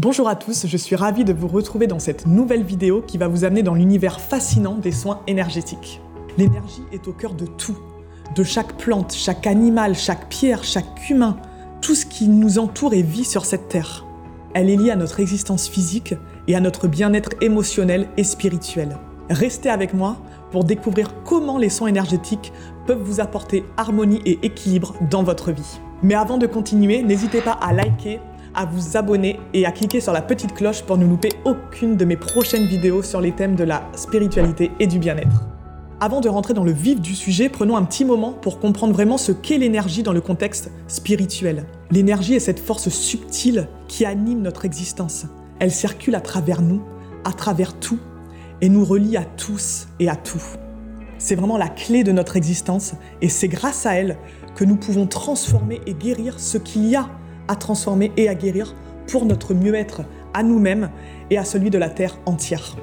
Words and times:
Bonjour 0.00 0.28
à 0.28 0.36
tous, 0.36 0.68
je 0.68 0.76
suis 0.76 0.94
ravie 0.94 1.24
de 1.24 1.32
vous 1.32 1.48
retrouver 1.48 1.88
dans 1.88 1.98
cette 1.98 2.24
nouvelle 2.24 2.62
vidéo 2.62 3.02
qui 3.04 3.18
va 3.18 3.26
vous 3.26 3.42
amener 3.42 3.64
dans 3.64 3.74
l'univers 3.74 4.20
fascinant 4.20 4.76
des 4.76 4.92
soins 4.92 5.22
énergétiques. 5.26 6.00
L'énergie 6.36 6.84
est 6.92 7.08
au 7.08 7.12
cœur 7.12 7.34
de 7.34 7.46
tout, 7.46 7.76
de 8.36 8.44
chaque 8.44 8.76
plante, 8.76 9.12
chaque 9.12 9.48
animal, 9.48 9.96
chaque 9.96 10.28
pierre, 10.28 10.62
chaque 10.62 11.10
humain, 11.10 11.36
tout 11.80 11.96
ce 11.96 12.06
qui 12.06 12.28
nous 12.28 12.60
entoure 12.60 12.94
et 12.94 13.02
vit 13.02 13.24
sur 13.24 13.44
cette 13.44 13.68
terre. 13.68 14.06
Elle 14.54 14.70
est 14.70 14.76
liée 14.76 14.92
à 14.92 14.96
notre 14.96 15.18
existence 15.18 15.68
physique 15.68 16.14
et 16.46 16.54
à 16.54 16.60
notre 16.60 16.86
bien-être 16.86 17.30
émotionnel 17.40 18.08
et 18.16 18.22
spirituel. 18.22 18.98
Restez 19.30 19.68
avec 19.68 19.94
moi 19.94 20.18
pour 20.52 20.62
découvrir 20.62 21.12
comment 21.24 21.58
les 21.58 21.70
soins 21.70 21.88
énergétiques 21.88 22.52
peuvent 22.86 23.02
vous 23.02 23.18
apporter 23.18 23.64
harmonie 23.76 24.22
et 24.24 24.38
équilibre 24.44 24.94
dans 25.10 25.24
votre 25.24 25.50
vie. 25.50 25.80
Mais 26.04 26.14
avant 26.14 26.38
de 26.38 26.46
continuer, 26.46 27.02
n'hésitez 27.02 27.40
pas 27.40 27.58
à 27.60 27.72
liker, 27.72 28.20
à 28.54 28.64
vous 28.66 28.96
abonner 28.96 29.38
et 29.54 29.66
à 29.66 29.72
cliquer 29.72 30.00
sur 30.00 30.12
la 30.12 30.22
petite 30.22 30.54
cloche 30.54 30.82
pour 30.82 30.98
ne 30.98 31.06
louper 31.06 31.32
aucune 31.44 31.96
de 31.96 32.04
mes 32.04 32.16
prochaines 32.16 32.66
vidéos 32.66 33.02
sur 33.02 33.20
les 33.20 33.32
thèmes 33.32 33.54
de 33.54 33.64
la 33.64 33.88
spiritualité 33.94 34.70
et 34.80 34.86
du 34.86 34.98
bien-être. 34.98 35.46
Avant 36.00 36.20
de 36.20 36.28
rentrer 36.28 36.54
dans 36.54 36.62
le 36.62 36.70
vif 36.70 37.00
du 37.00 37.16
sujet, 37.16 37.48
prenons 37.48 37.76
un 37.76 37.84
petit 37.84 38.04
moment 38.04 38.32
pour 38.32 38.60
comprendre 38.60 38.92
vraiment 38.92 39.18
ce 39.18 39.32
qu'est 39.32 39.58
l'énergie 39.58 40.04
dans 40.04 40.12
le 40.12 40.20
contexte 40.20 40.70
spirituel. 40.86 41.64
L'énergie 41.90 42.34
est 42.34 42.40
cette 42.40 42.60
force 42.60 42.88
subtile 42.88 43.66
qui 43.88 44.04
anime 44.04 44.40
notre 44.40 44.64
existence. 44.64 45.26
Elle 45.58 45.72
circule 45.72 46.14
à 46.14 46.20
travers 46.20 46.62
nous, 46.62 46.82
à 47.24 47.32
travers 47.32 47.74
tout, 47.74 47.98
et 48.60 48.68
nous 48.68 48.84
relie 48.84 49.16
à 49.16 49.24
tous 49.24 49.88
et 49.98 50.08
à 50.08 50.14
tout. 50.14 50.42
C'est 51.18 51.34
vraiment 51.34 51.58
la 51.58 51.68
clé 51.68 52.04
de 52.04 52.12
notre 52.12 52.36
existence, 52.36 52.94
et 53.20 53.28
c'est 53.28 53.48
grâce 53.48 53.84
à 53.84 53.94
elle 53.94 54.18
que 54.54 54.64
nous 54.64 54.76
pouvons 54.76 55.08
transformer 55.08 55.80
et 55.86 55.94
guérir 55.94 56.38
ce 56.38 56.58
qu'il 56.58 56.86
y 56.86 56.94
a 56.94 57.08
à 57.48 57.56
transformer 57.56 58.12
et 58.16 58.28
à 58.28 58.34
guérir 58.34 58.74
pour 59.06 59.24
notre 59.24 59.54
mieux-être 59.54 60.02
à 60.34 60.42
nous-mêmes 60.42 60.90
et 61.30 61.38
à 61.38 61.44
celui 61.44 61.70
de 61.70 61.78
la 61.78 61.88
Terre 61.88 62.18
entière. 62.26 62.76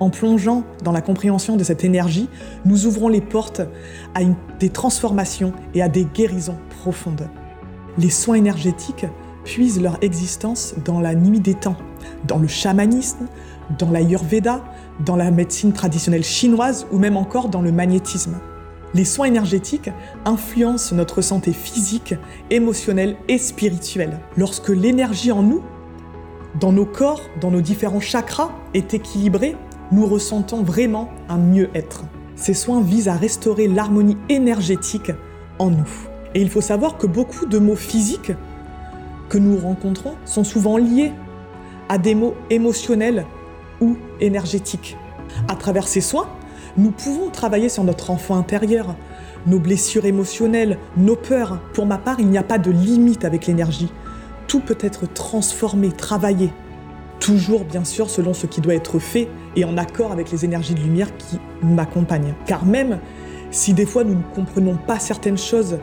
En 0.00 0.10
plongeant 0.10 0.62
dans 0.84 0.92
la 0.92 1.00
compréhension 1.00 1.56
de 1.56 1.64
cette 1.64 1.84
énergie, 1.84 2.28
nous 2.64 2.86
ouvrons 2.86 3.08
les 3.08 3.20
portes 3.20 3.62
à 4.14 4.20
des 4.60 4.70
transformations 4.70 5.52
et 5.74 5.82
à 5.82 5.88
des 5.88 6.04
guérisons 6.04 6.58
profondes. 6.80 7.28
Les 7.98 8.10
soins 8.10 8.36
énergétiques 8.36 9.06
puisent 9.44 9.80
leur 9.80 9.98
existence 10.02 10.74
dans 10.84 11.00
la 11.00 11.14
nuit 11.14 11.40
des 11.40 11.54
temps, 11.54 11.76
dans 12.26 12.38
le 12.38 12.46
chamanisme, 12.46 13.26
dans 13.76 13.90
l'ayurveda, 13.90 14.62
dans 15.04 15.16
la 15.16 15.30
médecine 15.30 15.72
traditionnelle 15.72 16.24
chinoise 16.24 16.86
ou 16.92 16.98
même 16.98 17.16
encore 17.16 17.48
dans 17.48 17.62
le 17.62 17.72
magnétisme. 17.72 18.36
Les 18.94 19.04
soins 19.04 19.26
énergétiques 19.26 19.90
influencent 20.24 20.94
notre 20.94 21.20
santé 21.20 21.52
physique, 21.52 22.14
émotionnelle 22.50 23.16
et 23.28 23.38
spirituelle. 23.38 24.18
Lorsque 24.36 24.70
l'énergie 24.70 25.30
en 25.30 25.42
nous, 25.42 25.62
dans 26.58 26.72
nos 26.72 26.86
corps, 26.86 27.20
dans 27.40 27.50
nos 27.50 27.60
différents 27.60 28.00
chakras, 28.00 28.50
est 28.72 28.94
équilibrée, 28.94 29.56
nous 29.92 30.06
ressentons 30.06 30.62
vraiment 30.62 31.10
un 31.28 31.38
mieux-être. 31.38 32.04
Ces 32.34 32.54
soins 32.54 32.80
visent 32.80 33.08
à 33.08 33.14
restaurer 33.14 33.68
l'harmonie 33.68 34.16
énergétique 34.28 35.12
en 35.58 35.70
nous. 35.70 35.88
Et 36.34 36.40
il 36.40 36.48
faut 36.48 36.60
savoir 36.60 36.96
que 36.96 37.06
beaucoup 37.06 37.46
de 37.46 37.58
mots 37.58 37.76
physiques 37.76 38.32
que 39.28 39.38
nous 39.38 39.58
rencontrons 39.58 40.14
sont 40.24 40.44
souvent 40.44 40.78
liés 40.78 41.12
à 41.88 41.98
des 41.98 42.14
mots 42.14 42.34
émotionnels 42.48 43.26
ou 43.80 43.96
énergétiques. 44.20 44.96
À 45.48 45.56
travers 45.56 45.88
ces 45.88 46.00
soins, 46.00 46.28
nous 46.78 46.92
pouvons 46.92 47.28
travailler 47.28 47.68
sur 47.68 47.82
notre 47.82 48.10
enfant 48.10 48.36
intérieur, 48.36 48.94
nos 49.46 49.58
blessures 49.58 50.04
émotionnelles, 50.04 50.78
nos 50.96 51.16
peurs. 51.16 51.58
Pour 51.74 51.86
ma 51.86 51.98
part, 51.98 52.20
il 52.20 52.28
n'y 52.28 52.38
a 52.38 52.44
pas 52.44 52.58
de 52.58 52.70
limite 52.70 53.24
avec 53.24 53.46
l'énergie. 53.46 53.92
Tout 54.46 54.60
peut 54.60 54.78
être 54.80 55.12
transformé, 55.12 55.90
travaillé. 55.90 56.52
Toujours, 57.18 57.64
bien 57.64 57.84
sûr, 57.84 58.08
selon 58.08 58.32
ce 58.32 58.46
qui 58.46 58.60
doit 58.60 58.76
être 58.76 59.00
fait 59.00 59.28
et 59.56 59.64
en 59.64 59.76
accord 59.76 60.12
avec 60.12 60.30
les 60.30 60.44
énergies 60.44 60.74
de 60.74 60.80
lumière 60.80 61.16
qui 61.16 61.40
m'accompagnent. 61.62 62.34
Car 62.46 62.64
même 62.64 63.00
si 63.50 63.74
des 63.74 63.86
fois 63.86 64.04
nous 64.04 64.14
ne 64.14 64.34
comprenons 64.34 64.76
pas 64.76 65.00
certaines 65.00 65.36
choses 65.36 65.78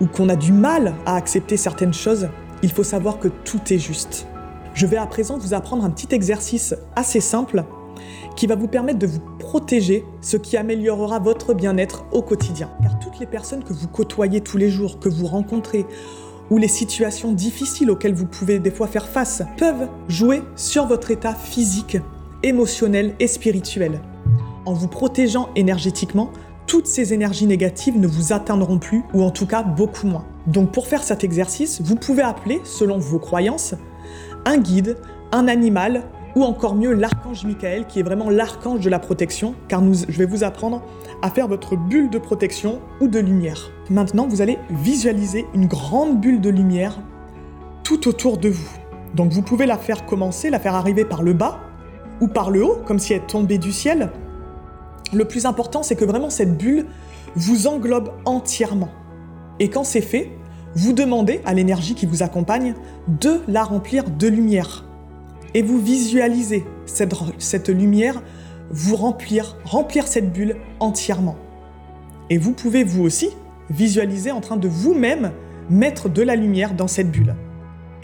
ou 0.00 0.06
qu'on 0.06 0.28
a 0.28 0.36
du 0.36 0.52
mal 0.52 0.94
à 1.04 1.16
accepter 1.16 1.56
certaines 1.56 1.94
choses, 1.94 2.28
il 2.62 2.70
faut 2.70 2.84
savoir 2.84 3.18
que 3.18 3.26
tout 3.26 3.72
est 3.72 3.78
juste. 3.78 4.28
Je 4.74 4.86
vais 4.86 4.98
à 4.98 5.06
présent 5.06 5.36
vous 5.36 5.52
apprendre 5.52 5.84
un 5.84 5.90
petit 5.90 6.14
exercice 6.14 6.76
assez 6.94 7.20
simple 7.20 7.64
qui 8.36 8.46
va 8.46 8.54
vous 8.54 8.68
permettre 8.68 8.98
de 8.98 9.06
vous 9.06 9.20
protéger, 9.38 10.04
ce 10.20 10.36
qui 10.36 10.56
améliorera 10.56 11.18
votre 11.18 11.54
bien-être 11.54 12.04
au 12.12 12.22
quotidien. 12.22 12.70
Car 12.82 12.98
toutes 12.98 13.18
les 13.18 13.26
personnes 13.26 13.64
que 13.64 13.72
vous 13.72 13.88
côtoyez 13.88 14.40
tous 14.40 14.56
les 14.58 14.70
jours, 14.70 14.98
que 15.00 15.08
vous 15.08 15.26
rencontrez, 15.26 15.86
ou 16.50 16.58
les 16.58 16.68
situations 16.68 17.32
difficiles 17.32 17.90
auxquelles 17.90 18.14
vous 18.14 18.26
pouvez 18.26 18.58
des 18.58 18.70
fois 18.70 18.86
faire 18.86 19.08
face, 19.08 19.42
peuvent 19.56 19.88
jouer 20.08 20.42
sur 20.56 20.86
votre 20.86 21.10
état 21.10 21.34
physique, 21.34 21.98
émotionnel 22.42 23.14
et 23.20 23.26
spirituel. 23.26 24.00
En 24.64 24.72
vous 24.72 24.88
protégeant 24.88 25.48
énergétiquement, 25.56 26.30
toutes 26.66 26.86
ces 26.86 27.14
énergies 27.14 27.46
négatives 27.46 27.98
ne 27.98 28.06
vous 28.06 28.32
atteindront 28.32 28.78
plus, 28.78 29.02
ou 29.14 29.22
en 29.22 29.30
tout 29.30 29.46
cas 29.46 29.62
beaucoup 29.62 30.06
moins. 30.06 30.26
Donc 30.46 30.70
pour 30.72 30.86
faire 30.86 31.02
cet 31.02 31.24
exercice, 31.24 31.80
vous 31.82 31.96
pouvez 31.96 32.22
appeler, 32.22 32.60
selon 32.64 32.98
vos 32.98 33.18
croyances, 33.18 33.74
un 34.44 34.58
guide, 34.58 34.96
un 35.32 35.48
animal 35.48 36.02
ou 36.34 36.44
encore 36.44 36.74
mieux 36.74 36.92
l'archange 36.92 37.44
Michael 37.44 37.86
qui 37.86 38.00
est 38.00 38.02
vraiment 38.02 38.30
l'archange 38.30 38.80
de 38.80 38.90
la 38.90 38.98
protection 38.98 39.54
car 39.68 39.82
je 39.82 40.18
vais 40.18 40.26
vous 40.26 40.44
apprendre 40.44 40.82
à 41.22 41.30
faire 41.30 41.48
votre 41.48 41.76
bulle 41.76 42.10
de 42.10 42.18
protection 42.18 42.80
ou 43.00 43.08
de 43.08 43.18
lumière. 43.18 43.70
Maintenant, 43.90 44.26
vous 44.28 44.42
allez 44.42 44.58
visualiser 44.70 45.46
une 45.54 45.66
grande 45.66 46.20
bulle 46.20 46.40
de 46.40 46.50
lumière 46.50 46.98
tout 47.82 48.08
autour 48.08 48.38
de 48.38 48.48
vous. 48.48 48.70
Donc 49.14 49.32
vous 49.32 49.42
pouvez 49.42 49.66
la 49.66 49.78
faire 49.78 50.04
commencer, 50.06 50.50
la 50.50 50.58
faire 50.58 50.74
arriver 50.74 51.04
par 51.04 51.22
le 51.22 51.32
bas 51.32 51.60
ou 52.20 52.28
par 52.28 52.50
le 52.50 52.64
haut 52.64 52.78
comme 52.86 52.98
si 52.98 53.14
elle 53.14 53.26
tombait 53.26 53.58
du 53.58 53.72
ciel. 53.72 54.10
Le 55.12 55.24
plus 55.24 55.46
important, 55.46 55.82
c'est 55.82 55.96
que 55.96 56.04
vraiment 56.04 56.30
cette 56.30 56.56
bulle 56.58 56.86
vous 57.34 57.66
englobe 57.66 58.10
entièrement. 58.24 58.90
Et 59.60 59.70
quand 59.70 59.84
c'est 59.84 60.02
fait, 60.02 60.30
vous 60.74 60.92
demandez 60.92 61.40
à 61.44 61.54
l'énergie 61.54 61.94
qui 61.94 62.06
vous 62.06 62.22
accompagne 62.22 62.74
de 63.08 63.40
la 63.48 63.64
remplir 63.64 64.04
de 64.10 64.28
lumière 64.28 64.84
et 65.54 65.62
vous 65.62 65.78
visualisez 65.78 66.64
cette, 66.86 67.68
lumière 67.68 68.22
vous 68.70 68.96
remplir, 68.96 69.56
remplir 69.64 70.06
cette 70.06 70.32
bulle 70.32 70.56
entièrement. 70.80 71.36
Et 72.30 72.38
vous 72.38 72.52
pouvez 72.52 72.84
vous 72.84 73.02
aussi 73.02 73.30
visualiser 73.70 74.30
en 74.30 74.40
train 74.40 74.56
de 74.56 74.68
vous-même 74.68 75.32
mettre 75.70 76.08
de 76.08 76.22
la 76.22 76.36
lumière 76.36 76.74
dans 76.74 76.88
cette 76.88 77.10
bulle. 77.10 77.34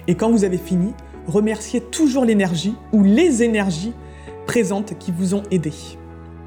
Et 0.08 0.14
quand 0.14 0.30
vous 0.30 0.44
avez 0.44 0.58
fini, 0.58 0.92
remerciez 1.26 1.80
toujours 1.80 2.24
l'énergie 2.24 2.74
ou 2.92 3.02
les 3.02 3.42
énergies 3.42 3.92
présentes 4.46 4.98
qui 4.98 5.12
vous 5.12 5.34
ont 5.34 5.42
aidé. 5.50 5.72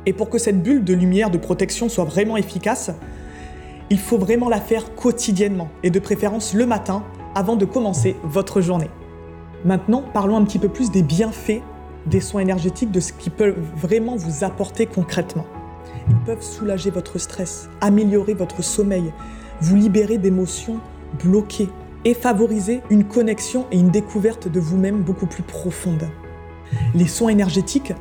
Et 0.06 0.14
pour 0.14 0.30
que 0.30 0.38
cette 0.38 0.62
bulle 0.62 0.84
de 0.84 0.94
lumière 0.94 1.30
de 1.30 1.38
protection 1.38 1.90
soit 1.90 2.06
vraiment 2.06 2.38
efficace, 2.38 2.92
il 3.90 4.00
faut 4.00 4.18
vraiment 4.18 4.50
la 4.50 4.62
faire 4.62 4.96
quotidiennement 4.96 5.70
et 5.84 5.90
de 5.90 6.00
préférence 6.00 6.54
le 6.54 6.66
matin 6.66 7.04
avant 7.36 7.56
de 7.56 7.66
commencer 7.66 8.16
votre 8.24 8.62
journée. 8.62 8.90
Maintenant, 9.66 10.04
parlons 10.14 10.38
un 10.38 10.44
petit 10.44 10.60
peu 10.60 10.70
plus 10.70 10.92
des 10.92 11.04
bienfaits 11.04 11.62
des 12.06 12.22
soins 12.22 12.42
énergétiques, 12.42 12.92
de 12.92 13.00
ce 13.00 13.14
qu'ils 13.14 13.32
peuvent 13.32 13.60
vraiment 13.76 14.16
vous 14.16 14.44
apporter 14.44 14.86
concrètement. 14.86 15.46
Ils 16.10 16.20
peuvent 16.26 16.42
soulager 16.42 16.90
votre 16.90 17.18
stress, 17.18 17.70
améliorer 17.82 18.34
votre 18.34 18.64
sommeil, 18.64 19.12
vous 19.62 19.76
libérer 19.76 20.18
d'émotions 20.18 20.80
bloquées 21.22 21.70
et 22.06 22.14
favoriser 22.14 22.82
une 22.90 23.04
connexion 23.04 23.66
et 23.72 23.78
une 23.78 23.90
découverte 23.90 24.48
de 24.48 24.60
vous-même 24.60 25.02
beaucoup 25.02 25.26
plus 25.26 25.44
profonde. 25.44 26.08
Les 26.94 27.08
soins 27.08 27.30
énergétiques 27.30 27.94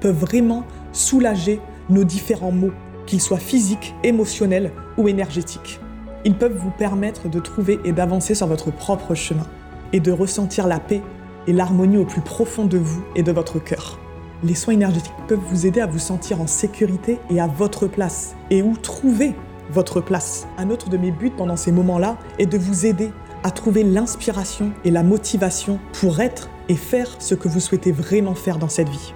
peuvent 0.00 0.18
vraiment 0.18 0.64
soulager 0.92 1.60
nos 1.88 2.04
différents 2.04 2.52
maux, 2.52 2.72
qu'ils 3.06 3.22
soient 3.22 3.38
physiques, 3.38 3.94
émotionnels 4.02 4.72
ou 4.98 5.08
énergétiques. 5.08 5.80
Ils 6.24 6.34
peuvent 6.34 6.56
vous 6.56 6.72
permettre 6.72 7.28
de 7.28 7.38
trouver 7.40 7.78
et 7.84 7.92
d'avancer 7.92 8.34
sur 8.34 8.48
votre 8.48 8.70
propre 8.70 9.14
chemin 9.14 9.46
et 9.92 10.00
de 10.00 10.12
ressentir 10.12 10.66
la 10.66 10.80
paix 10.80 11.02
et 11.46 11.52
l'harmonie 11.52 11.98
au 11.98 12.04
plus 12.04 12.20
profond 12.20 12.64
de 12.64 12.78
vous 12.78 13.02
et 13.14 13.22
de 13.22 13.32
votre 13.32 13.58
cœur. 13.58 13.98
Les 14.42 14.54
soins 14.54 14.74
énergétiques 14.74 15.12
peuvent 15.28 15.40
vous 15.50 15.66
aider 15.66 15.80
à 15.80 15.86
vous 15.86 15.98
sentir 15.98 16.40
en 16.40 16.46
sécurité 16.46 17.18
et 17.30 17.40
à 17.40 17.46
votre 17.46 17.86
place, 17.86 18.34
et 18.50 18.62
où 18.62 18.76
trouver 18.76 19.34
votre 19.72 20.00
place? 20.00 20.46
Un 20.58 20.70
autre 20.70 20.88
de 20.88 20.96
mes 20.96 21.10
buts 21.10 21.32
pendant 21.34 21.56
ces 21.56 21.72
moments-là 21.72 22.18
est 22.38 22.46
de 22.46 22.58
vous 22.58 22.86
aider 22.86 23.10
à 23.42 23.50
trouver 23.50 23.82
l'inspiration 23.84 24.72
et 24.84 24.90
la 24.90 25.02
motivation 25.02 25.78
pour 26.00 26.20
être 26.20 26.50
et 26.68 26.74
faire 26.74 27.08
ce 27.18 27.34
que 27.34 27.48
vous 27.48 27.60
souhaitez 27.60 27.92
vraiment 27.92 28.34
faire 28.34 28.58
dans 28.58 28.68
cette 28.68 28.88
vie. 28.88 29.14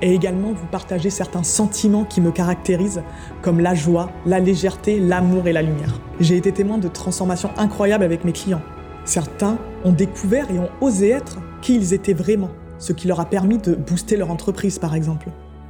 Et 0.00 0.14
également 0.14 0.52
vous 0.52 0.66
partager 0.66 1.10
certains 1.10 1.42
sentiments 1.42 2.04
qui 2.04 2.20
me 2.20 2.32
caractérisent, 2.32 3.02
comme 3.40 3.60
la 3.60 3.74
joie, 3.74 4.10
la 4.26 4.40
légèreté, 4.40 4.98
l'amour 4.98 5.46
et 5.46 5.52
la 5.52 5.62
lumière. 5.62 6.00
J'ai 6.18 6.36
été 6.36 6.50
témoin 6.50 6.78
de 6.78 6.88
transformations 6.88 7.50
incroyables 7.56 8.04
avec 8.04 8.24
mes 8.24 8.32
clients. 8.32 8.62
Certains 9.04 9.58
ont 9.84 9.92
découvert 9.92 10.50
et 10.50 10.58
ont 10.58 10.70
osé 10.80 11.10
être 11.10 11.38
qui 11.60 11.74
ils 11.74 11.92
étaient 11.92 12.12
vraiment, 12.12 12.50
ce 12.78 12.92
qui 12.92 13.08
leur 13.08 13.20
a 13.20 13.24
permis 13.24 13.58
de 13.58 13.74
booster 13.74 14.16
leur 14.16 14.30
entreprise 14.30 14.78
par 14.78 14.94
exemple. 14.94 15.28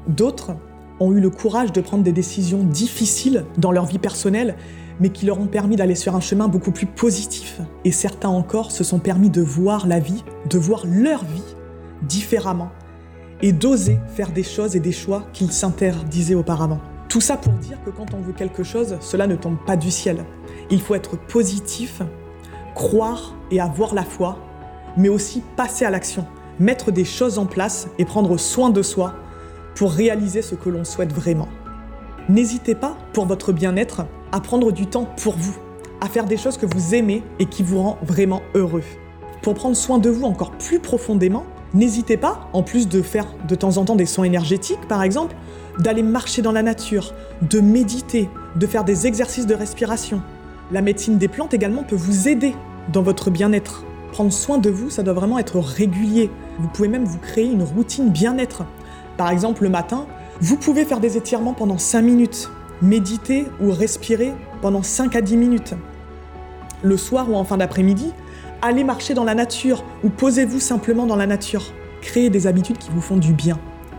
D'autres 0.08 0.56
ont 1.00 1.12
eu 1.12 1.20
le 1.20 1.31
courage 1.31 1.73
de 1.73 1.81
prendre 1.81 2.05
des 2.05 2.12
décisions 2.12 2.62
difficiles 2.62 3.44
dans 3.58 3.73
leur 3.73 3.87
vie 3.87 3.99
personnelle, 3.99 4.56
mais 5.00 5.08
qui 5.08 5.26
leur 5.26 5.40
ont 5.40 5.46
permis 5.46 5.76
d'aller 5.76 5.94
sur 5.94 6.14
un 6.14 6.20
chemin 6.20 6.49
beaucoup 6.49 6.70
plus 6.70 6.87
positif. 6.87 7.61
Et 7.84 7.93
certains 7.93 8.29
encore 8.29 8.70
se 8.70 8.84
sont 8.84 8.99
permis 8.99 9.31
de 9.31 9.40
voir 9.40 9.87
la 9.87 9.99
vie, 9.99 10.25
de 10.49 10.58
voir 10.58 10.84
leur 10.87 11.25
vie 11.25 11.56
différemment 12.02 12.70
et 13.40 13.52
d'oser 13.52 13.99
faire 14.14 14.31
des 14.31 14.43
choses 14.43 14.76
et 14.76 14.81
des 14.81 14.93
choix 14.93 15.25
qu'il 15.32 15.50
s'interdisait 15.50 16.34
auparavant. 16.34 16.81
Tout 17.08 17.20
ça 17.20 17.37
pour 17.37 17.52
dire 17.55 17.82
que 17.84 17.90
quand 17.90 18.14
on 18.14 18.20
veut 18.20 18.32
quelque 18.32 18.62
chose, 18.62 18.96
cela 19.00 19.26
ne 19.26 19.37
tombe 19.37 19.58
pas 19.67 19.76
du 19.76 19.90
ciel. 19.90 20.25
Il 20.70 20.81
faut 20.81 20.94
être 20.94 21.19
positif, 21.19 22.00
croire 22.74 23.34
et 23.50 23.60
avoir 23.60 23.94
la 23.94 24.04
foi, 24.04 24.38
mais 24.96 25.08
aussi 25.08 25.42
passer 25.56 25.84
à 25.84 25.90
l'action, 25.90 26.26
mettre 26.58 26.90
des 26.90 27.04
choses 27.04 27.38
en 27.38 27.46
place 27.46 27.88
et 27.98 28.04
prendre 28.04 28.36
soin 28.36 28.70
de 28.70 28.82
soi 28.82 29.14
pour 29.74 29.92
réaliser 29.92 30.42
ce 30.42 30.54
que 30.54 30.69
l'on 30.69 30.84
souhaite 30.84 31.12
vraiment. 31.12 31.48
N'hésitez 32.28 32.74
pas, 32.74 32.96
pour 33.12 33.26
votre 33.26 33.52
bien-être, 33.52 34.06
à 34.30 34.40
prendre 34.40 34.70
du 34.72 34.86
temps 34.86 35.06
pour 35.22 35.34
vous, 35.36 35.56
à 36.00 36.08
faire 36.08 36.24
des 36.24 36.36
choses 36.36 36.56
que 36.56 36.66
vous 36.66 36.94
aimez 36.94 37.22
et 37.38 37.46
qui 37.46 37.62
vous 37.62 37.82
rend 37.82 37.98
vraiment 38.02 38.42
heureux. 38.54 38.84
Pour 39.42 39.54
prendre 39.54 39.76
soin 39.76 39.98
de 39.98 40.08
vous 40.08 40.24
encore 40.24 40.52
plus 40.52 40.78
profondément, 40.78 41.44
n'hésitez 41.74 42.16
pas, 42.16 42.48
en 42.52 42.62
plus 42.62 42.88
de 42.88 43.02
faire 43.02 43.26
de 43.48 43.54
temps 43.54 43.76
en 43.76 43.84
temps 43.84 43.96
des 43.96 44.06
soins 44.06 44.24
énergétiques 44.24 44.86
par 44.88 45.02
exemple, 45.02 45.34
d'aller 45.78 46.02
marcher 46.02 46.42
dans 46.42 46.52
la 46.52 46.62
nature, 46.62 47.12
de 47.42 47.60
méditer, 47.60 48.28
de 48.56 48.66
faire 48.66 48.84
des 48.84 49.06
exercices 49.06 49.46
de 49.46 49.54
respiration. 49.54 50.22
La 50.72 50.80
médecine 50.80 51.19
des 51.19 51.28
plantes 51.28 51.52
également 51.52 51.82
peut 51.82 51.96
vous 51.96 52.28
aider 52.28 52.54
dans 52.90 53.02
votre 53.02 53.28
bien-être. 53.28 53.84
Prendre 54.10 54.32
soin 54.32 54.56
de 54.56 54.70
vous, 54.70 54.88
ça 54.88 55.02
doit 55.02 55.12
vraiment 55.12 55.38
être 55.38 55.58
régulier. 55.58 56.30
Vous 56.58 56.69
pouvez 56.69 56.88
même 56.88 57.04
vous 57.04 57.19
créer 57.19 57.44
une 57.44 57.62
routine 57.62 58.08
bien-être. 58.08 58.64
Par 59.19 59.28
exemple, 59.28 59.64
le 59.64 59.69
matin, 59.69 60.06
vous 60.40 60.56
pouvez 60.56 60.86
faire 60.86 61.00
des 61.00 61.19
étirements 61.19 61.52
pendant 61.52 61.76
5 61.76 62.00
minutes, 62.00 62.50
méditer 62.80 63.48
ou 63.60 63.70
respirer 63.70 64.32
pendant 64.62 64.82
5 64.82 65.14
à 65.14 65.20
10 65.20 65.36
minutes. 65.36 65.74
Le 66.82 66.96
soir 66.96 67.30
ou 67.30 67.36
en 67.36 67.44
fin 67.44 67.58
d'après-midi, 67.58 68.14
allez 68.62 68.82
marcher 68.82 69.12
dans 69.12 69.24
la 69.24 69.34
nature 69.34 69.84
ou 70.02 70.08
posez-vous 70.08 70.58
simplement 70.58 71.04
dans 71.04 71.16
la 71.16 71.26
nature. 71.26 71.64
Créez 72.00 72.30
des 72.30 72.46
habitudes 72.46 72.78
qui 72.78 72.90
vous 72.90 73.02
font 73.02 73.19
du 73.19 73.34
bien 73.34 73.58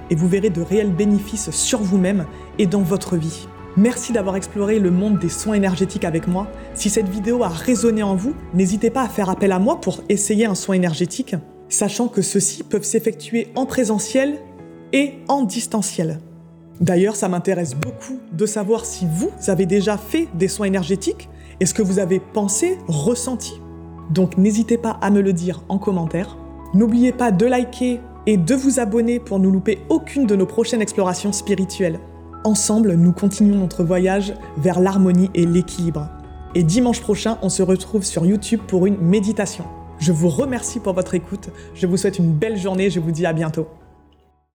et 0.10 0.16
vous 0.16 0.28
verrez 0.28 0.50
de 0.50 0.62
réels 0.64 0.92
bénéfices 0.92 1.52
sur 1.52 1.84
vous-même 1.84 2.26
et 2.58 2.66
dans 2.66 2.82
votre 2.82 3.16
vie. 3.16 3.48
Merci 3.76 4.14
d'avoir 4.14 4.36
exploré 4.36 4.78
le 4.78 4.92
monde 4.92 5.18
des 5.18 5.30
soins 5.30 5.56
énergétiques 5.56 6.06
avec 6.06 6.28
moi. 6.28 6.48
Si 6.76 6.92
cette 6.92 7.10
vidéo 7.10 7.44
a 7.44 7.48
résonné 7.48 8.04
en 8.04 8.16
vous, 8.16 8.36
n'hésitez 8.54 8.92
pas 8.92 9.02
à 9.02 9.10
faire 9.10 9.32
appel 9.32 9.52
à 9.52 9.58
moi 9.58 9.82
pour 9.82 10.04
essayer 10.10 10.46
un 10.46 10.54
soin 10.54 10.76
énergétique, 10.76 11.36
sachant 11.70 12.08
que 12.08 12.22
ceux-ci 12.22 12.62
peuvent 12.62 12.84
s'effectuer 12.84 13.48
en 13.56 13.66
présentiel 13.66 14.38
et 14.92 15.14
en 15.28 15.42
distanciel. 15.42 16.20
D'ailleurs, 16.82 17.16
ça 17.16 17.30
m'intéresse 17.30 17.74
beaucoup 17.74 18.20
de 18.32 18.46
savoir 18.46 18.86
si 18.86 19.08
vous 19.12 19.32
avez 19.48 19.66
déjà 19.66 19.98
fait 19.98 20.28
des 20.36 20.48
soins 20.48 20.68
énergétiques 20.68 21.30
et 21.60 21.66
ce 21.66 21.74
que 21.74 21.82
vous 21.82 21.98
avez 21.98 22.20
pensé, 22.20 22.78
ressenti. 22.88 23.60
Donc 24.12 24.38
n'hésitez 24.38 24.78
pas 24.78 25.00
à 25.02 25.10
me 25.10 25.22
le 25.22 25.34
dire 25.34 25.64
en 25.68 25.80
commentaire. 25.80 26.38
N'oubliez 26.76 27.12
pas 27.12 27.32
de 27.32 27.48
liker 27.48 28.02
et 28.28 28.38
de 28.38 28.54
vous 28.54 28.80
abonner 28.80 29.20
pour 29.20 29.40
ne 29.40 29.48
louper 29.48 29.80
aucune 29.90 30.28
de 30.28 30.36
nos 30.36 30.46
prochaines 30.46 30.82
explorations 30.82 31.32
spirituelles. 31.32 32.00
Ensemble, 32.46 32.96
nous 32.96 33.14
continuons 33.14 33.58
notre 33.58 33.86
voyage 33.86 34.34
vers 34.58 34.82
l'harmonie 34.82 35.30
et 35.34 35.46
l'équilibre. 35.46 36.10
Et 36.56 36.64
dimanche 36.64 37.00
prochain, 37.00 37.38
on 37.42 37.48
se 37.48 37.64
retrouve 37.64 38.04
sur 38.04 38.26
YouTube 38.26 38.60
pour 38.68 38.86
une 38.86 38.98
méditation. 38.98 39.64
Je 40.00 40.12
vous 40.12 40.28
remercie 40.28 40.82
pour 40.82 40.92
votre 40.92 41.14
écoute, 41.14 41.52
je 41.74 41.88
vous 41.88 41.96
souhaite 41.96 42.20
une 42.20 42.34
belle 42.34 42.58
journée, 42.58 42.90
je 42.90 43.00
vous 43.00 43.12
dis 43.12 43.26
à 43.26 43.32
bientôt. 43.32 43.68